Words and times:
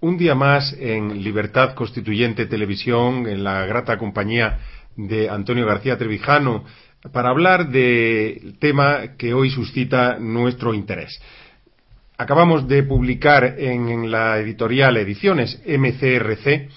Un 0.00 0.16
día 0.16 0.36
más 0.36 0.76
en 0.78 1.24
Libertad 1.24 1.74
Constituyente 1.74 2.46
Televisión, 2.46 3.26
en 3.26 3.42
la 3.42 3.66
grata 3.66 3.98
compañía 3.98 4.60
de 4.94 5.28
Antonio 5.28 5.66
García 5.66 5.98
Trevijano, 5.98 6.62
para 7.12 7.30
hablar 7.30 7.68
del 7.70 8.56
tema 8.60 9.16
que 9.18 9.34
hoy 9.34 9.50
suscita 9.50 10.16
nuestro 10.20 10.72
interés. 10.72 11.20
Acabamos 12.16 12.68
de 12.68 12.84
publicar 12.84 13.56
en 13.58 14.08
la 14.08 14.38
editorial 14.38 14.96
Ediciones 14.98 15.60
MCRC 15.66 16.68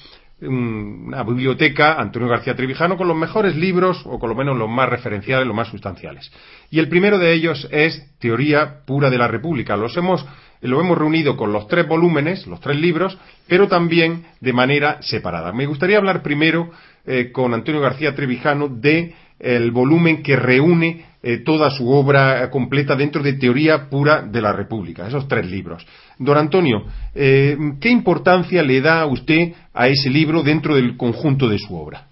una 0.41 1.21
biblioteca, 1.23 1.99
Antonio 1.99 2.27
García 2.27 2.55
Trevijano, 2.55 2.97
con 2.97 3.07
los 3.07 3.15
mejores 3.15 3.55
libros, 3.55 4.01
o 4.05 4.17
con 4.17 4.29
lo 4.29 4.35
menos 4.35 4.57
los 4.57 4.69
más 4.69 4.89
referenciales, 4.89 5.45
los 5.45 5.55
más 5.55 5.67
sustanciales. 5.67 6.31
Y 6.71 6.79
el 6.79 6.89
primero 6.89 7.19
de 7.19 7.31
ellos 7.33 7.67
es 7.71 8.17
Teoría 8.17 8.79
Pura 8.85 9.11
de 9.11 9.19
la 9.19 9.27
República. 9.27 9.77
Los 9.77 9.95
hemos, 9.97 10.25
lo 10.61 10.79
hemos 10.79 10.97
reunido 10.97 11.35
con 11.35 11.51
los 11.51 11.67
tres 11.67 11.87
volúmenes, 11.87 12.47
los 12.47 12.59
tres 12.59 12.77
libros, 12.77 13.17
pero 13.47 13.67
también 13.67 14.23
de 14.39 14.53
manera 14.53 15.01
separada. 15.01 15.51
Me 15.51 15.65
gustaría 15.65 15.97
hablar 15.97 16.21
primero 16.21 16.69
eh, 17.05 17.31
con 17.31 17.53
Antonio 17.53 17.81
García 17.81 18.15
Trevijano 18.15 18.67
de 18.67 19.13
el 19.39 19.71
volumen 19.71 20.21
que 20.21 20.35
reúne 20.35 21.05
eh, 21.23 21.37
toda 21.37 21.71
su 21.71 21.89
obra 21.89 22.49
completa 22.49 22.95
dentro 22.95 23.23
de 23.23 23.33
Teoría 23.33 23.89
Pura 23.89 24.21
de 24.21 24.41
la 24.41 24.53
República, 24.53 25.07
esos 25.07 25.27
tres 25.27 25.49
libros. 25.49 25.85
Don 26.19 26.37
Antonio, 26.37 26.85
eh, 27.15 27.57
¿qué 27.79 27.89
importancia 27.89 28.61
le 28.61 28.81
da 28.81 29.01
a 29.01 29.07
usted 29.07 29.53
a 29.73 29.87
ese 29.87 30.09
libro 30.09 30.43
dentro 30.43 30.75
del 30.75 30.95
conjunto 30.95 31.49
de 31.49 31.57
su 31.57 31.75
obra? 31.75 32.10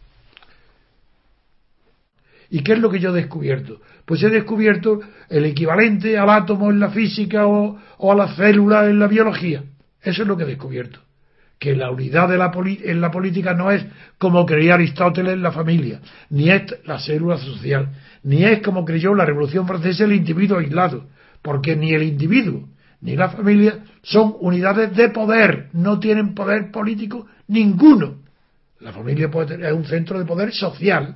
¿Y 2.50 2.64
qué 2.64 2.73
es 2.73 2.80
lo 2.80 2.89
que 2.89 3.00
yo 3.00 3.11
he 3.11 3.22
descubierto? 3.22 3.80
Pues 4.05 4.23
he 4.23 4.30
descubierto 4.30 5.02
el 5.30 5.45
equivalente 5.45 6.17
al 6.17 6.30
átomo 6.30 6.72
en 6.72 6.80
la 6.80 6.89
física 6.89 7.45
o, 7.45 7.78
a 8.00 8.16
la 8.16 8.36
célula 8.36 8.89
en 8.89 9.00
la 9.00 9.08
biología. 9.08 9.64
Eso 10.02 10.23
es 10.23 10.28
lo 10.28 10.36
que 10.36 10.44
he 10.44 10.47
descubierto. 10.47 11.00
Que 11.59 11.75
la 11.75 11.92
unidad 11.92 12.30
de 12.30 12.38
la 12.38 12.52
en 12.55 13.02
la 13.02 13.11
política 13.11 13.53
no 13.53 13.70
es 13.70 13.86
como 14.17 14.45
creía 14.45 14.75
Aristóteles 14.75 15.33
en 15.33 15.44
la 15.44 15.52
familia, 15.52 16.00
ni 16.30 16.50
es 16.50 16.64
la 16.86 17.00
célula 17.00 17.38
social, 17.38 17.89
ni 18.23 18.45
es 18.45 18.61
como 18.61 18.86
creyó 18.86 19.14
la 19.14 19.25
Revolución 19.25 19.67
Francesa 19.67 20.05
el 20.05 20.14
individuo 20.14 20.59
aislado, 20.59 21.08
porque 21.42 21.75
ni 21.75 21.94
el 21.94 22.03
individuo 22.03 22.70
ni 23.02 23.16
la 23.16 23.30
familia 23.30 23.80
son 24.02 24.36
unidades 24.39 24.95
de 24.95 25.09
poder, 25.09 25.70
no 25.73 26.00
tienen 26.00 26.33
poder 26.33 26.72
político 26.72 27.27
ninguno. 27.47 28.17
La 28.80 28.92
familia 28.92 29.30
puede 29.30 29.66
es 29.67 29.73
un 29.73 29.86
centro 29.86 30.20
de 30.20 30.25
poder 30.25 30.53
social, 30.53 31.16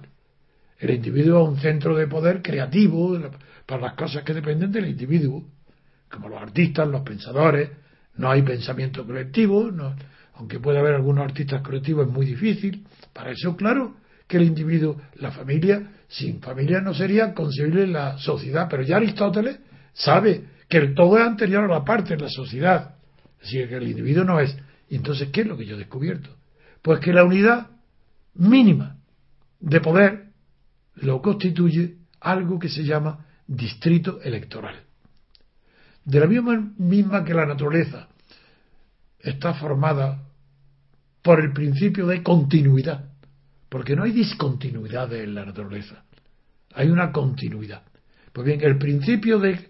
el 0.85 0.95
individuo 0.95 1.43
es 1.43 1.49
un 1.49 1.59
centro 1.59 1.95
de 1.95 2.07
poder 2.07 2.41
creativo 2.41 3.17
para 3.65 3.81
las 3.81 3.93
cosas 3.93 4.23
que 4.23 4.33
dependen 4.33 4.71
del 4.71 4.87
individuo, 4.87 5.43
como 6.09 6.29
los 6.29 6.41
artistas, 6.41 6.87
los 6.87 7.01
pensadores, 7.01 7.69
no 8.15 8.29
hay 8.29 8.41
pensamiento 8.43 9.05
colectivo, 9.05 9.71
aunque 10.35 10.59
puede 10.59 10.79
haber 10.79 10.95
algunos 10.95 11.23
artistas 11.23 11.61
colectivos 11.61 12.07
es 12.07 12.13
muy 12.13 12.25
difícil. 12.25 12.85
Para 13.11 13.31
eso, 13.31 13.55
claro, 13.55 13.95
que 14.27 14.38
el 14.38 14.43
individuo, 14.43 15.01
la 15.16 15.31
familia, 15.31 15.91
sin 16.07 16.41
familia 16.41 16.81
no 16.81 16.93
sería 16.93 17.33
concebible 17.33 17.88
la 17.88 18.17
sociedad, 18.17 18.67
pero 18.69 18.83
ya 18.83 18.97
Aristóteles 18.97 19.59
sabe 19.93 20.43
que 20.69 20.77
el 20.77 20.93
todo 20.93 21.17
es 21.17 21.23
anterior 21.23 21.63
a 21.63 21.67
la 21.67 21.83
parte 21.83 22.17
la 22.17 22.29
sociedad. 22.29 22.95
Así 23.41 23.57
que 23.67 23.75
el 23.75 23.88
individuo 23.88 24.23
no 24.23 24.39
es. 24.39 24.55
Y 24.89 24.95
entonces, 24.95 25.29
¿qué 25.31 25.41
es 25.41 25.47
lo 25.47 25.57
que 25.57 25.66
yo 25.66 25.75
he 25.75 25.79
descubierto? 25.79 26.29
Pues 26.81 26.99
que 26.99 27.13
la 27.13 27.23
unidad 27.23 27.67
mínima 28.35 28.97
de 29.59 29.79
poder 29.81 30.22
lo 31.03 31.22
constituye 31.22 31.97
algo 32.19 32.59
que 32.59 32.69
se 32.69 32.84
llama 32.84 33.25
distrito 33.47 34.22
electoral. 34.22 34.75
De 36.06 36.19
la 36.19 36.28
misma, 36.28 36.74
misma 36.78 37.24
que 37.24 37.34
la 37.34 37.46
naturaleza 37.46 38.08
está 39.19 39.53
formada 39.53 40.24
por 41.22 41.40
el 41.40 41.53
principio 41.53 42.06
de 42.08 42.22
continuidad, 42.22 43.12
porque 43.69 43.96
no 43.96 44.03
hay 44.03 44.12
discontinuidad 44.12 45.12
en 45.14 45.34
la 45.34 45.46
naturaleza, 45.46 46.03
hay 46.74 46.90
una 46.90 47.12
continuidad. 47.12 47.84
Pues 48.34 48.46
bien, 48.46 48.59
el 48.62 48.78
principio 48.78 49.40
de 49.40 49.70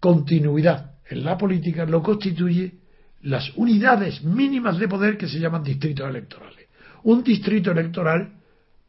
continuidad 0.00 0.94
en 1.08 1.24
la 1.24 1.36
política 1.36 1.84
lo 1.84 2.02
constituye 2.02 2.78
las 3.22 3.52
unidades 3.56 4.22
mínimas 4.22 4.78
de 4.78 4.88
poder 4.88 5.18
que 5.18 5.28
se 5.28 5.38
llaman 5.38 5.62
distritos 5.62 6.08
electorales. 6.08 6.66
Un 7.02 7.22
distrito 7.22 7.72
electoral, 7.72 8.35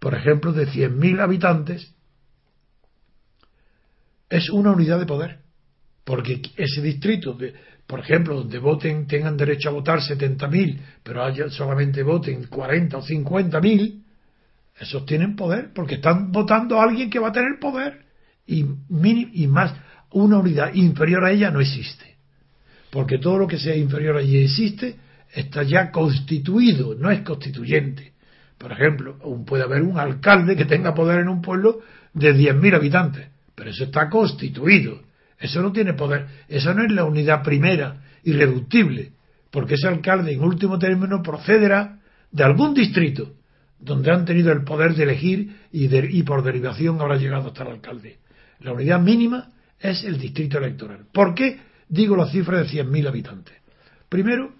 por 0.07 0.15
ejemplo, 0.15 0.53
de 0.53 0.67
100.000 0.67 1.19
habitantes, 1.19 1.93
es 4.29 4.49
una 4.49 4.71
unidad 4.71 4.99
de 4.99 5.05
poder, 5.05 5.39
porque 6.05 6.41
ese 6.55 6.81
distrito, 6.81 7.37
por 7.85 7.99
ejemplo, 7.99 8.35
donde 8.35 8.57
voten, 8.57 9.05
tengan 9.05 9.35
derecho 9.35 9.67
a 9.67 9.73
votar 9.73 9.99
70.000, 9.99 10.79
pero 11.03 11.25
haya, 11.25 11.49
solamente 11.49 12.03
voten 12.03 12.45
40 12.45 12.99
o 12.99 13.03
50.000, 13.03 14.01
esos 14.79 15.05
tienen 15.05 15.35
poder, 15.35 15.73
porque 15.75 15.95
están 15.95 16.31
votando 16.31 16.79
a 16.79 16.85
alguien 16.85 17.09
que 17.09 17.19
va 17.19 17.27
a 17.27 17.33
tener 17.33 17.59
poder 17.59 18.05
y, 18.45 18.63
y 18.63 19.47
más 19.47 19.73
una 20.11 20.37
unidad 20.37 20.73
inferior 20.73 21.25
a 21.25 21.33
ella 21.33 21.51
no 21.51 21.59
existe. 21.59 22.15
Porque 22.91 23.17
todo 23.17 23.39
lo 23.39 23.45
que 23.45 23.59
sea 23.59 23.75
inferior 23.75 24.15
a 24.15 24.21
ella 24.21 24.39
existe 24.39 24.95
está 25.33 25.63
ya 25.63 25.91
constituido, 25.91 26.95
no 26.95 27.11
es 27.11 27.23
constituyente. 27.23 28.15
Por 28.57 28.71
ejemplo, 28.71 29.17
puede 29.45 29.63
haber 29.63 29.83
un 29.83 29.99
alcalde 29.99 30.55
que 30.55 30.65
tenga 30.65 30.93
poder 30.93 31.19
en 31.19 31.29
un 31.29 31.41
pueblo 31.41 31.81
de 32.13 32.35
10.000 32.35 32.75
habitantes, 32.75 33.27
pero 33.53 33.69
eso 33.69 33.83
está 33.85 34.09
constituido. 34.09 35.01
Eso 35.39 35.61
no 35.61 35.71
tiene 35.71 35.93
poder. 35.93 36.27
Esa 36.47 36.73
no 36.73 36.83
es 36.83 36.91
la 36.91 37.05
unidad 37.05 37.43
primera, 37.43 38.01
irreductible, 38.23 39.11
porque 39.51 39.75
ese 39.75 39.87
alcalde, 39.87 40.33
en 40.33 40.41
último 40.41 40.79
término, 40.79 41.21
procederá 41.21 41.99
de 42.31 42.43
algún 42.43 42.73
distrito 42.73 43.33
donde 43.79 44.11
han 44.11 44.25
tenido 44.25 44.51
el 44.51 44.63
poder 44.63 44.95
de 44.95 45.03
elegir 45.03 45.55
y, 45.71 45.95
y 45.95 46.23
por 46.23 46.43
derivación 46.43 46.99
habrá 46.99 47.17
llegado 47.17 47.49
hasta 47.49 47.63
el 47.63 47.73
alcalde. 47.73 48.17
La 48.59 48.73
unidad 48.73 48.99
mínima 48.99 49.51
es 49.79 50.03
el 50.03 50.17
distrito 50.17 50.57
electoral. 50.57 51.05
¿Por 51.13 51.35
qué 51.35 51.59
digo 51.87 52.15
la 52.15 52.27
cifra 52.27 52.63
de 52.63 52.67
100.000 52.67 53.07
habitantes? 53.07 53.55
Primero, 54.09 54.53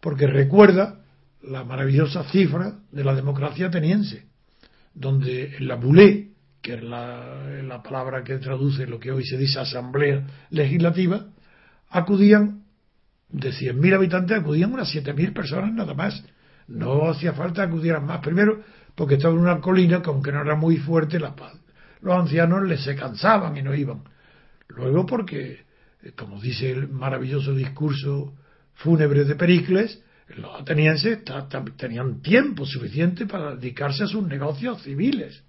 porque 0.00 0.26
recuerda 0.26 1.03
la 1.48 1.64
maravillosa 1.64 2.24
cifra 2.24 2.78
de 2.90 3.04
la 3.04 3.14
democracia 3.14 3.66
ateniense, 3.66 4.26
donde 4.94 5.56
en 5.56 5.68
la 5.68 5.76
Boulé, 5.76 6.30
que 6.62 6.74
es 6.74 6.82
la, 6.82 7.82
palabra 7.82 8.24
que 8.24 8.38
traduce 8.38 8.86
lo 8.86 8.98
que 8.98 9.12
hoy 9.12 9.24
se 9.24 9.36
dice 9.36 9.60
asamblea 9.60 10.26
legislativa, 10.50 11.26
acudían, 11.90 12.62
de 13.28 13.50
100.000 13.50 13.94
habitantes, 13.94 14.38
acudían 14.38 14.72
unas 14.72 14.94
7.000 14.94 15.32
personas 15.32 15.72
nada 15.72 15.92
más. 15.94 16.24
No 16.68 17.10
hacía 17.10 17.32
falta 17.32 17.66
que 17.66 17.72
acudieran 17.72 18.06
más. 18.06 18.20
Primero, 18.20 18.62
porque 18.94 19.14
estaba 19.14 19.34
en 19.34 19.40
una 19.40 19.60
colina 19.60 20.00
que 20.00 20.10
aunque 20.10 20.32
no 20.32 20.40
era 20.40 20.54
muy 20.54 20.76
fuerte, 20.76 21.18
la, 21.18 21.34
los 22.00 22.14
ancianos 22.14 22.62
les 22.62 22.82
se 22.84 22.94
cansaban 22.94 23.56
y 23.56 23.62
no 23.62 23.74
iban. 23.74 24.04
Luego 24.68 25.04
porque, 25.04 25.64
eh, 26.02 26.12
como 26.16 26.40
dice 26.40 26.70
el 26.70 26.88
maravilloso 26.88 27.54
discurso 27.54 28.34
fúnebre 28.74 29.24
de 29.24 29.34
Pericles, 29.34 30.00
los 30.28 30.60
atenienses 30.60 31.18
tenían 31.76 32.20
tiempo 32.22 32.64
suficiente 32.64 33.26
para 33.26 33.54
dedicarse 33.54 34.04
a 34.04 34.06
sus 34.06 34.26
negocios 34.26 34.82
civiles. 34.82 35.42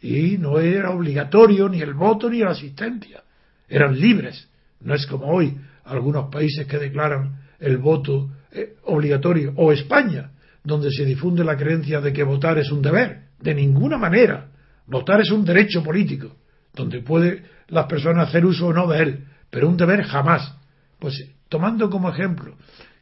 Y 0.00 0.38
no 0.38 0.58
era 0.58 0.90
obligatorio 0.90 1.68
ni 1.68 1.80
el 1.80 1.94
voto 1.94 2.30
ni 2.30 2.38
la 2.38 2.50
asistencia. 2.50 3.22
Eran 3.68 3.98
libres. 3.98 4.48
No 4.80 4.94
es 4.94 5.06
como 5.06 5.26
hoy 5.26 5.56
algunos 5.84 6.30
países 6.30 6.66
que 6.66 6.78
declaran 6.78 7.40
el 7.58 7.78
voto 7.78 8.30
eh, 8.52 8.76
obligatorio. 8.84 9.52
O 9.56 9.72
España, 9.72 10.30
donde 10.64 10.90
se 10.90 11.04
difunde 11.04 11.44
la 11.44 11.56
creencia 11.56 12.00
de 12.00 12.12
que 12.12 12.22
votar 12.22 12.58
es 12.58 12.70
un 12.70 12.82
deber. 12.82 13.24
De 13.40 13.54
ninguna 13.54 13.98
manera. 13.98 14.48
Votar 14.86 15.20
es 15.20 15.30
un 15.30 15.44
derecho 15.44 15.82
político, 15.82 16.36
donde 16.72 17.02
puede 17.02 17.42
las 17.68 17.86
personas 17.86 18.28
hacer 18.28 18.46
uso 18.46 18.68
o 18.68 18.72
no 18.72 18.86
de 18.86 19.02
él, 19.02 19.24
pero 19.50 19.68
un 19.68 19.76
deber 19.76 20.04
jamás. 20.04 20.54
Pues 20.98 21.28
tomando 21.48 21.90
como 21.90 22.08
ejemplo 22.08 22.56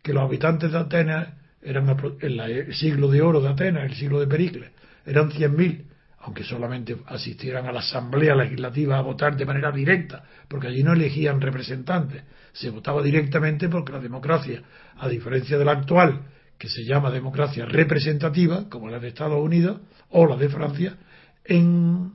que 0.05 0.13
los 0.13 0.23
habitantes 0.23 0.71
de 0.71 0.79
Atenas 0.79 1.29
eran 1.63 1.89
en 2.21 2.41
el 2.41 2.75
siglo 2.75 3.09
de 3.09 3.23
oro 3.23 3.41
de 3.41 3.49
Atenas, 3.49 3.85
el 3.85 3.95
siglo 3.95 4.21
de 4.21 4.27
Pericles, 4.27 4.71
eran 5.07 5.31
100.000, 5.31 5.83
aunque 6.19 6.45
solamente 6.45 6.99
asistieran 7.07 7.67
a 7.67 7.73
la 7.73 7.81
Asamblea 7.81 8.35
Legislativa 8.35 8.99
a 8.99 9.01
votar 9.01 9.35
de 9.35 9.47
manera 9.47 9.73
directa, 9.73 10.23
porque 10.47 10.67
allí 10.67 10.83
no 10.83 10.93
elegían 10.93 11.41
representantes, 11.41 12.23
se 12.53 12.69
votaba 12.69 13.03
directamente 13.03 13.71
porque 13.71 13.93
la 13.93 13.99
democracia, 13.99 14.63
a 14.99 15.09
diferencia 15.09 15.57
de 15.57 15.65
la 15.65 15.73
actual, 15.73 16.21
que 16.59 16.69
se 16.69 16.85
llama 16.85 17.11
democracia 17.11 17.65
representativa, 17.65 18.69
como 18.69 18.91
la 18.91 18.99
de 18.99 19.09
Estados 19.09 19.43
Unidos 19.43 19.81
o 20.11 20.27
la 20.27 20.37
de 20.37 20.51
Francia, 20.51 20.99
en, 21.47 22.13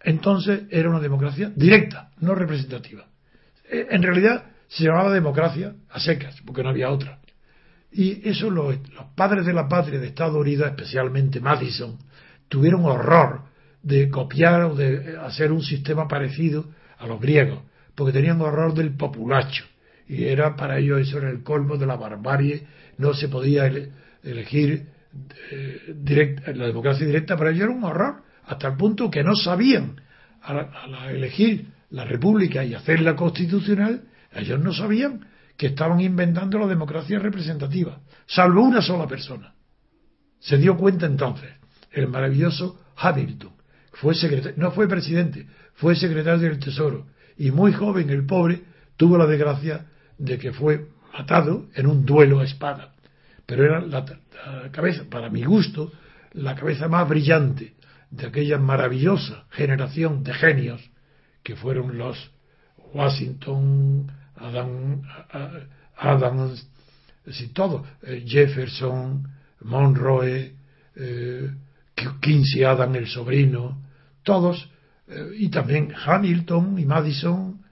entonces 0.00 0.62
era 0.70 0.88
una 0.88 1.00
democracia 1.00 1.50
directa, 1.56 2.10
no 2.20 2.36
representativa. 2.36 3.04
Eh, 3.68 3.88
en 3.90 4.00
realidad 4.00 4.53
se 4.68 4.84
llamaba 4.84 5.12
democracia 5.12 5.74
a 5.90 6.00
secas, 6.00 6.40
porque 6.44 6.62
no 6.62 6.70
había 6.70 6.90
otra. 6.90 7.20
Y 7.92 8.28
eso 8.28 8.50
los, 8.50 8.76
los 8.90 9.06
padres 9.14 9.46
de 9.46 9.52
la 9.52 9.68
patria 9.68 10.00
de 10.00 10.08
Estados 10.08 10.36
Unidos, 10.36 10.66
especialmente 10.66 11.40
Madison, 11.40 11.98
tuvieron 12.48 12.84
horror 12.84 13.42
de 13.82 14.08
copiar 14.08 14.62
o 14.62 14.74
de 14.74 15.16
hacer 15.18 15.52
un 15.52 15.62
sistema 15.62 16.08
parecido 16.08 16.66
a 16.98 17.06
los 17.06 17.20
griegos, 17.20 17.60
porque 17.94 18.12
tenían 18.12 18.40
horror 18.40 18.74
del 18.74 18.96
populacho. 18.96 19.64
Y 20.08 20.24
era 20.24 20.56
para 20.56 20.78
ellos 20.78 21.00
eso 21.00 21.18
era 21.18 21.30
el 21.30 21.42
colmo 21.42 21.76
de 21.76 21.86
la 21.86 21.96
barbarie, 21.96 22.66
no 22.98 23.14
se 23.14 23.28
podía 23.28 23.70
elegir 24.22 24.88
eh, 25.50 26.44
la 26.54 26.66
democracia 26.66 27.06
directa, 27.06 27.36
para 27.36 27.50
ellos 27.50 27.64
era 27.64 27.72
un 27.72 27.84
horror, 27.84 28.22
hasta 28.46 28.68
el 28.68 28.76
punto 28.76 29.10
que 29.10 29.22
no 29.22 29.36
sabían, 29.36 30.00
a 30.42 31.10
elegir 31.10 31.68
la 31.90 32.04
república 32.04 32.64
y 32.64 32.74
hacerla 32.74 33.16
constitucional, 33.16 34.02
ellos 34.34 34.60
no 34.60 34.72
sabían 34.72 35.26
que 35.56 35.68
estaban 35.68 36.00
inventando 36.00 36.58
la 36.58 36.66
democracia 36.66 37.18
representativa, 37.18 38.00
salvo 38.26 38.62
una 38.62 38.82
sola 38.82 39.06
persona. 39.06 39.54
Se 40.40 40.58
dio 40.58 40.76
cuenta 40.76 41.06
entonces, 41.06 41.50
el 41.92 42.08
maravilloso 42.08 42.80
Hamilton. 42.96 43.52
Fue 43.92 44.14
secretario, 44.14 44.60
no 44.60 44.72
fue 44.72 44.88
presidente, 44.88 45.46
fue 45.74 45.94
secretario 45.94 46.48
del 46.48 46.58
Tesoro. 46.58 47.06
Y 47.36 47.50
muy 47.50 47.72
joven, 47.72 48.10
el 48.10 48.26
pobre, 48.26 48.62
tuvo 48.96 49.16
la 49.16 49.26
desgracia 49.26 49.86
de 50.18 50.38
que 50.38 50.52
fue 50.52 50.88
matado 51.12 51.66
en 51.74 51.86
un 51.86 52.04
duelo 52.04 52.40
a 52.40 52.44
espada. 52.44 52.92
Pero 53.46 53.64
era 53.64 53.80
la, 53.80 54.04
cabeza, 54.72 55.04
para 55.08 55.30
mi 55.30 55.44
gusto, 55.44 55.92
la 56.32 56.54
cabeza 56.54 56.88
más 56.88 57.08
brillante 57.08 57.74
de 58.10 58.26
aquella 58.26 58.58
maravillosa 58.58 59.46
generación 59.50 60.22
de 60.24 60.34
genios 60.34 60.90
que 61.42 61.56
fueron 61.56 61.98
los 61.98 62.30
Washington, 62.92 64.10
Adam, 64.36 65.02
Adams, 65.96 66.68
todo, 67.52 67.84
eh, 68.02 68.24
Jefferson, 68.26 69.26
Monroe, 69.60 70.54
eh, 70.96 71.50
Quincy 72.20 72.64
Adams, 72.64 72.96
el 72.96 73.06
sobrino, 73.08 73.80
todos, 74.22 74.68
eh, 75.08 75.30
y 75.36 75.48
también 75.48 75.92
Hamilton 75.94 76.78
y 76.78 76.84
Madison, 76.84 77.62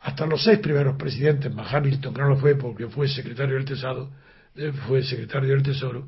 hasta 0.00 0.26
los 0.26 0.42
seis 0.44 0.58
primeros 0.58 0.96
presidentes, 0.96 1.52
más 1.52 1.72
Hamilton, 1.72 2.14
que 2.14 2.20
no 2.20 2.28
lo 2.28 2.36
fue 2.36 2.54
porque 2.54 2.86
fue 2.86 3.08
secretario 3.08 3.56
del 3.56 3.64
Tesoro, 3.64 4.10
eh, 4.54 4.72
fue 4.86 5.02
secretario 5.02 5.50
del 5.50 5.62
Tesoro, 5.62 6.06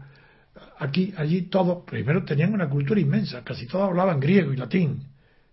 aquí, 0.79 1.13
allí 1.17 1.43
todos, 1.43 1.85
primero 1.85 2.25
tenían 2.25 2.53
una 2.53 2.69
cultura 2.69 3.01
inmensa, 3.01 3.43
casi 3.43 3.67
todos 3.67 3.89
hablaban 3.89 4.21
griego 4.21 4.53
y 4.53 4.57
latín, 4.57 5.03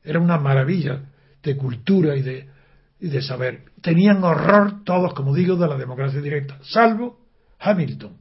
era 0.04 0.20
una 0.20 0.38
maravilla 0.38 1.02
de 1.42 1.58
cultura 1.58 2.16
y 2.16 2.22
de, 2.22 2.50
y 3.06 3.10
de 3.10 3.22
saber. 3.22 3.66
Tenían 3.82 4.24
horror 4.24 4.84
todos, 4.84 5.14
como 5.14 5.36
digo, 5.36 5.56
de 5.58 5.68
la 5.68 5.78
democracia 5.78 6.20
directa, 6.20 6.58
salvo 6.64 7.20
Hamilton 7.60 8.18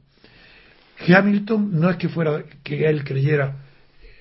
Hamilton 1.07 1.79
no 1.79 1.89
es 1.89 1.97
que 1.97 2.07
fuera 2.07 2.43
que 2.63 2.85
él 2.87 3.03
creyera 3.03 3.57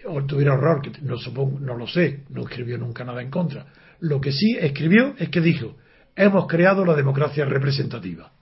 o 0.06 0.24
tuviera 0.24 0.54
horror, 0.54 0.80
que 0.82 0.90
no, 1.02 1.18
supongo, 1.18 1.60
no 1.60 1.76
lo 1.76 1.86
sé, 1.86 2.24
no 2.30 2.42
escribió 2.42 2.78
nunca 2.78 3.04
nada 3.04 3.22
en 3.22 3.30
contra. 3.30 3.66
Lo 4.00 4.20
que 4.20 4.32
sí 4.32 4.56
escribió 4.58 5.14
es 5.18 5.28
que 5.28 5.40
dijo, 5.40 5.76
hemos 6.16 6.46
creado 6.46 6.84
la 6.84 6.94
democracia 6.94 7.44
representativa. 7.44 8.32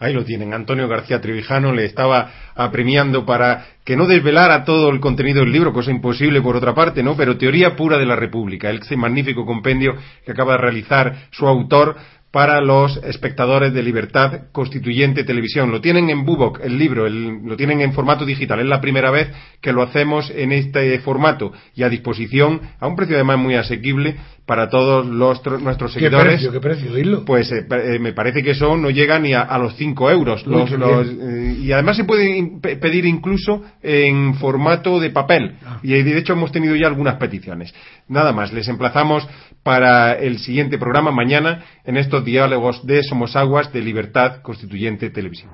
Ahí 0.00 0.12
lo 0.12 0.24
tienen. 0.24 0.54
Antonio 0.54 0.86
García 0.86 1.20
Trevijano 1.20 1.72
le 1.72 1.84
estaba 1.84 2.30
apremiando 2.54 3.26
para 3.26 3.66
que 3.84 3.96
no 3.96 4.06
desvelara 4.06 4.64
todo 4.64 4.90
el 4.90 5.00
contenido 5.00 5.40
del 5.40 5.50
libro, 5.50 5.72
cosa 5.72 5.90
imposible 5.90 6.40
por 6.40 6.56
otra 6.56 6.72
parte, 6.72 7.02
¿no? 7.02 7.16
Pero 7.16 7.36
teoría 7.36 7.74
pura 7.74 7.98
de 7.98 8.06
la 8.06 8.14
República, 8.14 8.70
ese 8.70 8.96
magnífico 8.96 9.44
compendio 9.44 9.96
que 10.24 10.30
acaba 10.30 10.52
de 10.52 10.58
realizar 10.58 11.26
su 11.32 11.48
autor 11.48 11.96
para 12.30 12.60
los 12.60 12.98
espectadores 12.98 13.72
de 13.72 13.82
Libertad 13.82 14.52
Constituyente 14.52 15.24
Televisión. 15.24 15.70
Lo 15.72 15.80
tienen 15.80 16.10
en 16.10 16.24
Bubok, 16.24 16.60
el 16.62 16.78
libro, 16.78 17.08
lo 17.08 17.56
tienen 17.56 17.80
en 17.80 17.92
formato 17.92 18.24
digital. 18.24 18.60
Es 18.60 18.66
la 18.66 18.80
primera 18.80 19.10
vez 19.10 19.32
que 19.60 19.72
lo 19.72 19.82
hacemos 19.82 20.30
en 20.30 20.52
este 20.52 20.98
formato 21.00 21.52
y 21.74 21.82
a 21.82 21.88
disposición 21.88 22.60
a 22.78 22.86
un 22.86 22.96
precio 22.96 23.16
además 23.16 23.38
muy 23.38 23.54
asequible 23.54 24.16
para 24.48 24.70
todos 24.70 25.04
los, 25.04 25.44
nuestros 25.60 25.92
seguidores. 25.92 26.40
¿Qué 26.40 26.48
precio? 26.48 26.52
¿Qué 26.52 26.60
precio? 26.60 27.24
Pues 27.26 27.52
eh, 27.52 27.66
eh, 27.70 27.98
me 27.98 28.14
parece 28.14 28.42
que 28.42 28.52
eso 28.52 28.78
no 28.78 28.88
llega 28.88 29.18
ni 29.18 29.34
a, 29.34 29.58
los 29.58 29.76
5 29.76 30.10
euros. 30.10 30.46
Los, 30.46 30.72
eh, 30.72 31.56
y 31.60 31.70
además 31.70 31.98
se 31.98 32.04
puede 32.04 32.58
pedir 32.80 33.04
incluso 33.04 33.62
en 33.82 34.36
formato 34.36 35.00
de 35.00 35.10
papel. 35.10 35.56
Ah. 35.66 35.80
Y 35.82 36.02
de 36.02 36.16
hecho 36.16 36.32
hemos 36.32 36.50
tenido 36.50 36.74
ya 36.76 36.86
algunas 36.86 37.16
peticiones. 37.16 37.74
Nada 38.08 38.32
más, 38.32 38.50
les 38.54 38.66
emplazamos 38.68 39.28
para 39.62 40.14
el 40.14 40.38
siguiente 40.38 40.78
programa 40.78 41.10
mañana 41.10 41.64
en 41.84 41.98
estos 41.98 42.24
diálogos 42.24 42.86
de 42.86 43.02
Somos 43.02 43.36
Aguas 43.36 43.70
de 43.70 43.82
Libertad 43.82 44.40
Constituyente 44.40 45.10
Televisión. 45.10 45.50